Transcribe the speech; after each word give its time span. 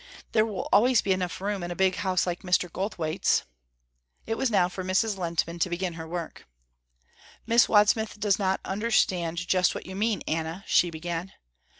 There 0.31 0.47
will 0.47 0.67
always 0.73 1.03
be 1.03 1.11
room 1.11 1.21
enough 1.21 1.39
in 1.43 1.69
a 1.69 1.75
big 1.75 1.97
house 1.97 2.25
like 2.25 2.41
Mr. 2.41 2.71
Goldthwaite's." 2.73 3.43
It 4.25 4.33
was 4.35 4.49
now 4.49 4.67
for 4.67 4.83
Mrs. 4.83 5.15
Lehntman 5.19 5.59
to 5.59 5.69
begin 5.69 5.93
her 5.93 6.07
work. 6.07 6.47
"Miss 7.45 7.67
Wadsmith 7.69 8.19
does 8.19 8.39
not 8.39 8.61
understand 8.65 9.37
just 9.47 9.75
what 9.75 9.85
you 9.85 9.95
mean 9.95 10.23
Anna," 10.27 10.63
she 10.65 10.89
began. 10.89 11.33